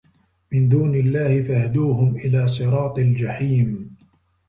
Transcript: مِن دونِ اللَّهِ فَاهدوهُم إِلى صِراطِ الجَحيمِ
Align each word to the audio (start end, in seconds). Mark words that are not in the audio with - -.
مِن 0.51 0.69
دونِ 0.69 0.95
اللَّهِ 0.95 1.41
فَاهدوهُم 1.41 2.15
إِلى 2.17 2.47
صِراطِ 2.47 2.97
الجَحيمِ 2.99 3.95